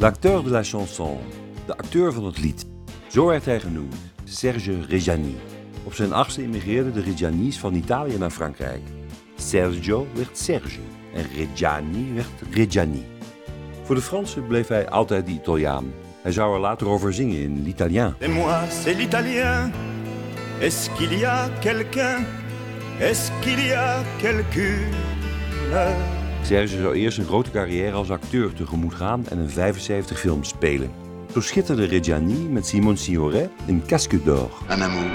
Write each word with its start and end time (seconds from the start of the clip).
L'acteur 0.00 0.42
de 0.44 0.50
la 0.50 0.62
chanson, 0.62 1.18
de 1.66 1.76
acteur 1.76 2.12
van 2.12 2.24
het 2.24 2.38
lied. 2.38 2.66
Zo 3.08 3.26
werd 3.26 3.44
hij 3.44 3.60
genoemd, 3.60 3.94
Serge 4.24 4.80
Reggiani. 4.88 5.36
Op 5.84 5.94
zijn 5.94 6.12
achtste 6.12 6.42
immigreerden 6.42 6.92
de 6.92 7.00
Reggiani's 7.00 7.58
van 7.58 7.74
Italië 7.74 8.18
naar 8.18 8.30
Frankrijk. 8.30 8.80
Sergio 9.36 10.06
werd 10.14 10.38
Serge 10.38 10.80
en 11.14 11.26
Reggiani 11.36 12.12
werd 12.14 12.54
Reggiani. 12.54 13.06
Voor 13.82 13.94
de 13.94 14.00
Fransen 14.00 14.46
bleef 14.46 14.68
hij 14.68 14.88
altijd 14.88 15.26
de 15.26 15.32
Italiaan. 15.32 15.92
Hij 16.22 16.32
zou 16.32 16.54
er 16.54 16.60
later 16.60 16.88
over 16.88 17.14
zingen 17.14 17.40
in 17.40 17.62
l'Italien. 17.62 18.14
Et 18.18 18.28
moi, 18.28 18.68
c'est 18.70 18.96
l'italien. 18.96 19.72
Est-ce 20.60 20.90
qu'il 20.90 21.18
y 21.18 21.24
a 21.24 21.48
quelqu'un 21.60 22.24
Est-ce 23.00 23.30
qu'il 23.40 23.66
y 23.66 23.72
a 23.72 24.02
quelqu'une 24.20 24.94
Serge 26.48 26.80
zou 26.80 26.94
eerst 26.94 27.18
een 27.18 27.24
grote 27.24 27.50
carrière 27.50 27.92
als 27.92 28.10
acteur 28.10 28.52
tegemoet 28.52 28.94
gaan 28.94 29.24
en 29.28 29.38
in 29.38 29.48
75 29.48 30.18
films 30.18 30.48
spelen. 30.48 30.90
Zo 31.32 31.40
schitterde 31.40 31.84
Reggiani 31.84 32.48
met 32.48 32.66
Simone 32.66 32.96
Signoret 32.96 33.50
in 33.66 33.82
Casque 33.86 34.22
d'Or. 34.22 34.50
Un 34.70 34.82
amour. 34.82 35.10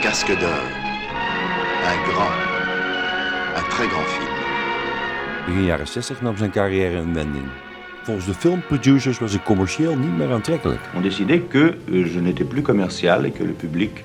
Casque 0.00 0.38
d'or. 0.38 0.62
Un 1.84 2.12
grand, 2.12 2.34
un 3.56 3.68
très 3.68 3.88
grand 3.88 4.06
film. 4.06 4.34
Begin 5.46 5.64
jaren 5.64 5.88
60 5.88 6.22
nam 6.22 6.36
zijn 6.36 6.50
carrière 6.50 6.96
een 6.96 7.14
wending. 7.14 7.46
Volgens 8.02 8.26
de 8.26 8.34
filmproducers 8.34 9.18
was 9.18 9.32
hij 9.32 9.42
commercieel 9.42 9.96
niet 9.96 10.16
meer 10.16 10.32
aantrekkelijk. 10.32 10.80
On 10.94 11.02
décidait 11.02 11.48
que 11.48 11.74
je 11.86 12.20
n'étais 12.20 12.48
plus 12.48 12.62
commercial 12.62 13.24
et 13.24 13.32
que 13.32 13.44
le 13.44 13.52
public 13.52 14.04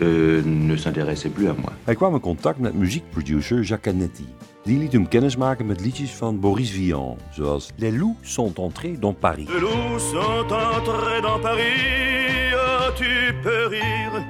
euh, 0.00 0.42
ne 0.44 0.76
s'intéressait 0.76 1.28
plus 1.28 1.48
à 1.48 1.54
moi. 1.54 1.72
Hij 1.84 1.94
kwam 1.94 2.14
in 2.14 2.20
contact 2.20 2.58
met 2.58 2.74
muziekproducer 2.74 3.62
Jacques 3.62 3.92
Canetti. 3.92 4.26
Die 4.62 4.78
liet 4.78 4.92
hem 4.92 5.08
kennismaken 5.08 5.66
met 5.66 5.80
liedjes 5.80 6.10
van 6.10 6.40
Boris 6.40 6.70
Vian, 6.70 7.16
zoals 7.30 7.70
Les 7.76 7.96
loups 7.96 8.18
sont 8.20 8.58
entrés 8.58 8.98
dans 8.98 9.18
Paris. 9.18 9.44
De 9.46 9.60
loups 9.60 10.02
sont 10.10 10.52
entrés 10.52 11.20
dans 11.22 11.40
Paris, 11.40 12.52
oh, 12.54 12.92
tu 12.96 13.34
peux 13.42 13.66
rire, 13.68 14.24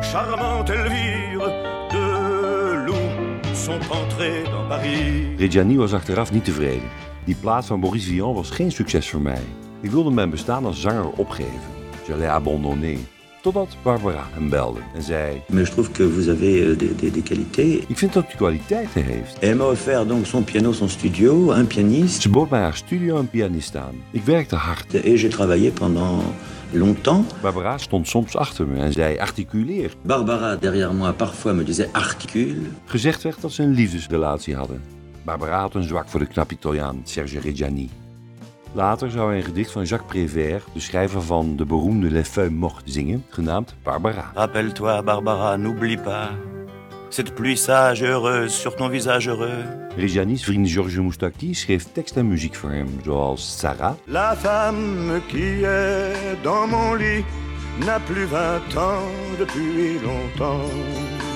charmante 0.00 0.70
Elvire. 0.70 1.46
De 1.88 2.84
loups 2.86 3.56
sont 3.56 3.90
entrés 3.90 4.42
dans 4.44 4.68
Paris. 4.68 5.36
Reggiani 5.36 5.76
was 5.76 5.92
achteraf 5.92 6.32
niet 6.32 6.44
tevreden. 6.44 6.88
Die 7.24 7.36
plaat 7.36 7.66
van 7.66 7.80
Boris 7.80 8.04
Vian 8.04 8.34
was 8.34 8.50
geen 8.50 8.72
succes 8.72 9.10
voor 9.10 9.20
mij. 9.20 9.42
Ik 9.80 9.90
wilde 9.90 10.10
mijn 10.10 10.30
bestaan 10.30 10.64
als 10.64 10.80
zanger 10.80 11.10
opgeven. 11.10 11.76
Je 12.06 12.16
l'ai 12.16 12.28
abandonné. 12.28 12.96
Totdat 13.42 13.76
Barbara 13.82 14.26
hem 14.34 14.48
belde 14.48 14.80
en 14.94 15.02
zei... 15.02 15.42
Mais 15.48 15.66
je 15.68 15.72
trouve 15.72 15.90
que 15.92 16.02
vous 16.14 16.28
avez 16.28 16.60
euh, 16.62 16.76
des, 16.78 16.96
des- 16.96 17.10
des 17.12 17.22
qualités. 17.22 17.84
Ik 17.88 17.98
vind 17.98 18.12
dat 18.12 18.24
hij 18.26 18.34
kwaliteiten 18.36 19.02
heeft. 19.04 19.38
Elle 19.38 19.54
m'a 19.54 19.64
offert 19.64 20.08
donc 20.08 20.26
son 20.26 20.44
piano, 20.44 20.72
son 20.72 20.88
studio, 20.88 21.50
un 21.52 21.66
pianiste. 21.66 22.20
Ze 22.20 22.28
bood 22.28 22.50
mij 22.50 22.60
haar 22.60 22.74
studio 22.76 23.18
en 23.18 23.28
pianist 23.30 23.76
aan. 23.76 23.94
Ik 24.10 24.22
werkte 24.24 24.56
hard. 24.56 24.94
Et 24.94 25.18
j'ai 25.20 25.28
travaillé 25.30 25.70
pendant 25.70 26.22
longtemps. 26.72 27.24
Barbara 27.40 27.78
stond 27.78 28.08
soms 28.08 28.36
achter 28.36 28.66
me 28.66 28.78
en 28.78 28.92
zei 28.92 29.18
articuleer. 29.18 29.92
Barbara, 30.02 30.56
derrière 30.56 30.92
moi, 30.94 31.12
parfois 31.12 31.54
me 31.56 31.62
disait 31.64 31.88
articule. 31.92 32.56
Gezegd 32.84 33.22
werd 33.22 33.40
dat 33.40 33.52
ze 33.52 33.62
een 33.62 33.72
liefdesrelatie 33.74 34.56
hadden. 34.56 34.82
Barbara 35.24 35.60
had 35.60 35.74
een 35.74 35.82
zwak 35.82 36.08
voor 36.08 36.20
de 36.20 36.26
knap 36.26 36.52
Italiaan, 36.52 37.00
Serge 37.04 37.40
Reggiani. 37.40 37.88
Later 38.72 39.10
zou 39.10 39.28
hij 39.28 39.38
een 39.38 39.44
gedicht 39.44 39.70
van 39.70 39.84
Jacques 39.84 40.10
Prévert, 40.10 40.64
de 40.72 40.80
schrijver 40.80 41.22
van 41.22 41.56
de 41.56 41.64
beroemde 41.64 42.10
Les 42.10 42.28
Feuilles 42.28 42.58
Mortes, 42.58 42.92
zingen, 42.92 43.24
genaamd 43.28 43.74
Barbara. 43.82 44.30
Rappelle-toi, 44.34 45.02
Barbara, 45.02 45.56
n'oublie 45.56 45.98
pas 45.98 46.28
cette 47.10 47.34
pluie 47.34 47.56
sage 47.56 48.02
heureuse 48.02 48.52
sur 48.52 48.76
ton 48.76 48.88
visage 48.88 49.28
heureux. 49.28 49.64
Reggiani's 49.96 50.44
vriend 50.44 50.68
Georges 50.68 51.00
Moustaki 51.00 51.54
schreef 51.54 51.86
tekst 51.92 52.16
en 52.16 52.28
muziek 52.28 52.54
voor 52.54 52.70
hem, 52.70 52.88
zoals 53.04 53.58
Sarah, 53.58 53.94
La 54.06 54.36
femme 54.36 55.20
qui 55.28 55.64
est 55.64 56.36
dans 56.42 56.66
mon 56.70 56.94
lit 56.94 57.24
n'a 57.86 57.98
plus 58.00 58.26
vingt 58.26 58.76
ans 58.76 59.02
depuis 59.38 59.98
longtemps. 60.02 61.27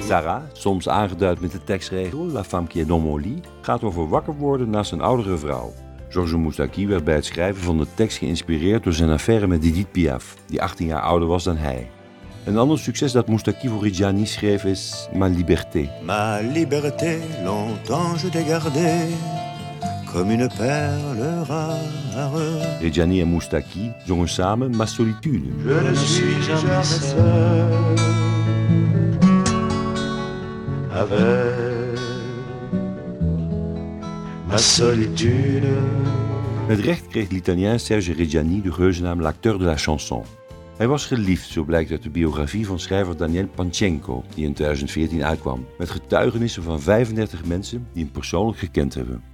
Sarah, 0.00 0.42
soms 0.52 0.88
aangeduid 0.88 1.40
met 1.40 1.52
de 1.52 1.64
tekstregel 1.64 2.26
La 2.26 2.44
femme 2.44 2.66
qui 2.66 2.80
est 2.80 2.88
dans 2.88 3.02
mon 3.02 3.20
lit, 3.20 3.46
gaat 3.60 3.82
over 3.82 4.08
wakker 4.08 4.34
worden 4.34 4.70
naast 4.70 4.92
een 4.92 5.00
oudere 5.00 5.36
vrouw. 5.36 5.72
Georges 6.08 6.36
Moustaki 6.36 6.86
werd 6.86 7.04
bij 7.04 7.14
het 7.14 7.24
schrijven 7.24 7.62
van 7.62 7.78
de 7.78 7.86
tekst 7.94 8.18
geïnspireerd 8.18 8.84
door 8.84 8.92
zijn 8.92 9.10
affaire 9.10 9.46
met 9.46 9.64
Edith 9.64 9.92
Piaf, 9.92 10.36
die 10.46 10.62
18 10.62 10.86
jaar 10.86 11.02
ouder 11.02 11.28
was 11.28 11.44
dan 11.44 11.56
hij. 11.56 11.90
Een 12.44 12.58
ander 12.58 12.78
succes 12.78 13.12
dat 13.12 13.28
Moustaki 13.28 13.68
voor 13.68 13.82
Reggiani 13.82 14.26
schreef 14.26 14.64
is 14.64 15.08
Ma 15.14 15.26
Liberté. 15.26 15.88
Ma 16.04 16.40
liberté, 16.52 17.18
longtemps 17.44 18.22
je 18.22 18.28
t'ai 18.28 18.44
gardée 18.44 19.41
comme 20.12 20.30
une 20.30 20.48
perle 20.48 21.44
rare. 21.48 21.78
Reggiani 22.80 23.22
en 23.22 23.26
Moustaki 23.26 23.92
zongen 24.06 24.28
samen 24.28 24.76
Ma 24.76 24.86
Solitude. 24.86 25.48
Je 25.64 25.90
ne 25.90 25.94
suis 25.94 26.42
jamais 26.42 26.84
seul 26.84 28.12
avec 30.90 31.98
ma 34.48 34.58
solitude. 34.58 35.66
Met 36.68 36.80
recht 36.80 37.06
kreeg 37.06 37.30
l'Italien 37.30 37.78
Serge 37.78 38.12
Reggiani 38.12 38.60
de 38.60 38.72
geuzennaam 38.72 39.20
L'acteur 39.20 39.58
de 39.58 39.64
la 39.64 39.76
chanson. 39.76 40.22
Hij 40.76 40.88
was 40.88 41.06
geliefd, 41.06 41.48
zo 41.48 41.64
blijkt 41.64 41.90
uit 41.90 42.02
de 42.02 42.10
biografie 42.10 42.66
van 42.66 42.78
schrijver 42.78 43.16
Daniel 43.16 43.46
Panchenko, 43.54 44.24
die 44.34 44.44
in 44.44 44.52
2014 44.52 45.24
uitkwam, 45.24 45.66
met 45.78 45.90
getuigenissen 45.90 46.62
van 46.62 46.80
35 46.80 47.44
mensen 47.44 47.86
die 47.92 48.02
hem 48.02 48.12
persoonlijk 48.12 48.58
gekend 48.58 48.94
hebben. 48.94 49.31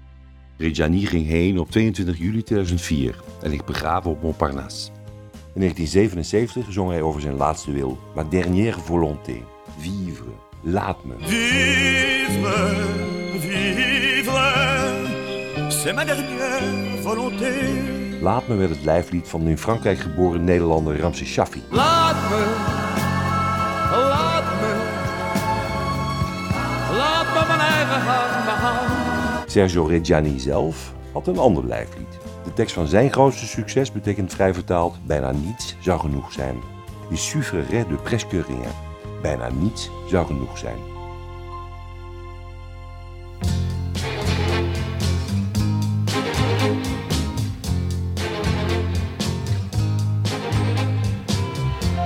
Reggiani 0.59 1.07
ging 1.07 1.27
heen 1.27 1.59
op 1.59 1.71
22 1.71 2.19
juli 2.19 2.43
2004 2.43 3.15
en 3.43 3.51
ligt 3.51 3.65
begraven 3.65 4.11
op 4.11 4.23
Montparnasse. 4.23 4.91
In 5.55 5.61
1977 5.61 6.73
zong 6.73 6.91
hij 6.91 7.03
over 7.03 7.21
zijn 7.21 7.35
laatste 7.35 7.73
wil, 7.73 7.99
Ma 8.15 8.25
dernière 8.25 8.81
volonté, 8.81 9.43
vivre, 9.79 10.33
laat 10.63 11.05
me. 11.05 11.15
Vivre, 11.19 12.75
vivre, 13.39 14.53
c'est 15.69 15.95
ma 15.95 16.05
dernière 16.05 17.03
volonté. 17.03 17.53
Laat 18.21 18.49
me 18.49 18.55
werd 18.55 18.71
het 18.71 18.85
lijflied 18.85 19.29
van 19.29 19.45
de 19.45 19.51
in 19.51 19.59
Frankrijk 19.59 19.99
geboren 19.99 20.45
Nederlander 20.45 21.01
Ramses 21.01 21.29
Shaffi. 21.29 21.63
Laat 21.71 22.31
me, 22.31 22.45
laat 23.91 24.45
me, 24.61 24.75
laat 26.97 27.27
me 27.27 27.47
mijn 27.47 27.61
eigen 27.61 28.01
hand 28.01 28.45
behouden. 28.45 29.08
Sergio 29.51 29.85
Reggiani 29.85 30.39
zelf 30.39 30.93
had 31.13 31.27
een 31.27 31.39
ander 31.39 31.67
lijflied. 31.67 32.19
De 32.45 32.53
tekst 32.53 32.75
van 32.75 32.87
zijn 32.87 33.13
grootste 33.13 33.47
succes 33.47 33.93
betekent 33.93 34.35
vrij 34.35 34.55
vertaald 34.55 35.07
bijna 35.07 35.33
niets 35.33 35.77
zou 35.81 36.01
genoeg 36.01 36.33
zijn. 36.33 36.57
Il 37.11 37.17
suffirait 37.17 37.89
de 37.89 37.95
presque 37.95 38.43
rien. 38.43 38.73
Bijna 39.23 39.49
niets 39.49 39.91
zou 40.09 40.27
genoeg 40.27 40.59
zijn. 40.59 40.79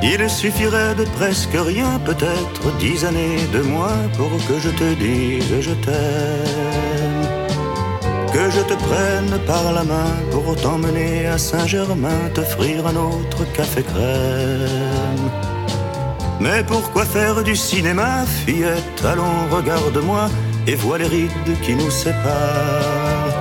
Il 0.03 0.31
suffirait 0.31 0.97
de 0.97 1.07
presque 1.17 1.55
rien, 1.55 2.01
peut-être 2.05 2.77
dix 2.79 3.05
années 3.05 3.47
de 3.53 3.63
moins 3.63 4.09
pour 4.17 4.31
que 4.47 4.59
je 4.61 4.75
te 4.75 4.95
dise 4.97 5.61
je 5.61 5.75
t'aime. 5.81 7.12
Que 8.33 8.51
je 8.51 8.61
te 8.61 8.75
prenne 8.75 9.39
par 9.47 9.73
la 9.73 9.85
main 9.85 10.15
pour 10.31 10.57
t'emmener 10.57 11.27
à 11.27 11.37
Saint-Germain, 11.37 12.31
t'offrir 12.33 12.87
un 12.87 12.97
autre 12.97 13.45
café 13.53 13.83
crème. 13.83 15.31
Mais 16.41 16.65
pourquoi 16.65 17.05
faire 17.05 17.45
du 17.45 17.55
cinéma, 17.55 18.25
fillette? 18.25 19.05
Allons, 19.05 19.49
regarde-moi 19.51 20.31
et 20.67 20.75
vois 20.75 20.99
les 20.99 21.07
rides 21.07 21.61
qui 21.63 21.75
nous 21.75 21.91
séparent. 21.91 23.33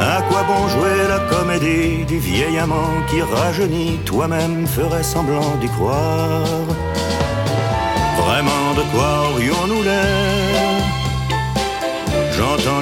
À 0.00 0.22
quoi 0.28 0.42
bon 0.42 0.68
jouer 0.68 1.08
la 1.08 1.20
comédie 1.34 2.04
du 2.04 2.18
vieil 2.18 2.58
amant 2.58 2.94
qui 3.08 3.22
rajeunit 3.22 4.00
Toi-même 4.04 4.66
ferais 4.66 5.02
semblant 5.02 5.56
d'y 5.60 5.68
croire? 5.68 6.77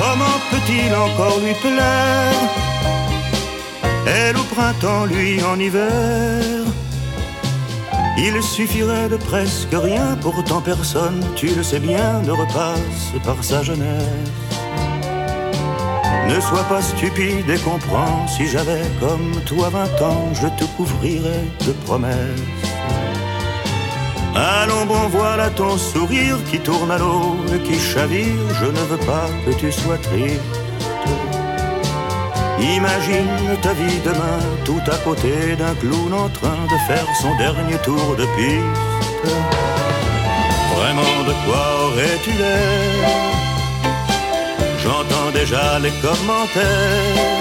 Comment 0.00 0.38
peut-il 0.50 0.90
encore 1.06 1.38
lui 1.44 1.54
plaire? 1.64 2.40
Elle 4.06 4.36
au 4.36 4.46
printemps, 4.54 5.04
lui 5.04 5.42
en 5.42 5.58
hiver. 5.58 6.64
Il 8.26 8.42
suffirait 8.42 9.08
de 9.08 9.16
presque 9.16 9.74
rien, 9.88 10.16
pourtant 10.20 10.60
personne, 10.60 11.20
tu 11.36 11.48
le 11.58 11.62
sais 11.62 11.80
bien, 11.80 12.20
ne 12.22 12.32
repasse 12.32 13.06
par 13.24 13.42
sa 13.42 13.62
jeunesse. 13.62 14.49
Ne 16.28 16.40
sois 16.40 16.64
pas 16.64 16.82
stupide 16.82 17.48
et 17.50 17.58
comprends, 17.58 18.26
si 18.28 18.46
j'avais 18.46 18.82
comme 19.00 19.32
toi 19.46 19.68
vingt 19.68 20.02
ans, 20.02 20.28
je 20.34 20.46
te 20.58 20.64
couvrirais 20.76 21.44
de 21.66 21.72
promesses. 21.84 22.16
Allons 24.34 24.86
bon, 24.86 25.08
voilà 25.08 25.50
ton 25.50 25.76
sourire 25.76 26.36
qui 26.50 26.60
tourne 26.60 26.90
à 26.90 26.98
l'eau 26.98 27.36
et 27.52 27.58
qui 27.58 27.78
chavire, 27.78 28.42
je 28.60 28.66
ne 28.66 28.80
veux 28.90 29.04
pas 29.04 29.26
que 29.44 29.52
tu 29.52 29.72
sois 29.72 29.98
triste. 29.98 30.40
Imagine 32.60 33.56
ta 33.62 33.72
vie 33.72 34.00
demain, 34.04 34.38
tout 34.64 34.82
à 34.86 34.96
côté 34.98 35.56
d'un 35.56 35.74
clown 35.74 36.12
en 36.12 36.28
train 36.28 36.60
de 36.72 36.78
faire 36.86 37.06
son 37.20 37.34
dernier 37.36 37.78
tour 37.84 38.16
de 38.16 38.26
piste. 38.36 39.34
Vraiment 40.76 41.24
de 41.26 41.34
quoi 41.44 41.86
aurais-tu 41.86 42.30
l'air? 42.38 43.49
Les 45.82 45.90
commentaires. 46.00 47.40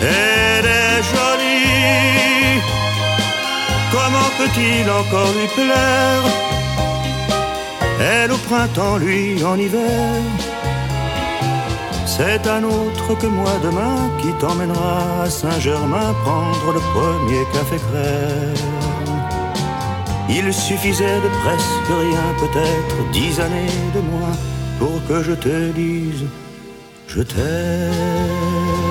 Elle 0.00 0.64
est 0.64 1.02
jolie, 1.12 2.62
comment 3.92 4.30
peut-il 4.38 4.90
encore 4.90 5.32
lui 5.32 5.48
plaire? 5.54 6.22
Elle 8.00 8.32
au 8.32 8.38
printemps, 8.38 8.96
lui 8.96 9.44
en 9.44 9.56
hiver. 9.56 10.22
C'est 12.06 12.46
un 12.46 12.64
autre 12.64 13.14
que 13.20 13.26
moi 13.26 13.52
demain 13.62 14.10
qui 14.20 14.32
t'emmènera 14.40 15.22
à 15.24 15.30
Saint-Germain 15.30 16.14
prendre 16.24 16.72
le 16.72 16.80
premier 16.94 17.44
café 17.52 17.76
crème. 17.76 18.54
Il 20.28 20.52
suffisait 20.52 21.20
de 21.20 21.28
presque 21.42 21.88
rien, 21.88 22.26
peut-être 22.38 23.10
dix 23.12 23.40
années 23.40 23.76
de 23.94 24.00
moins, 24.00 24.36
pour 24.80 24.98
que 25.06 25.22
je 25.22 25.32
te 25.32 25.70
dise 25.72 26.24
je 27.06 27.22
t'aime. 27.22 28.89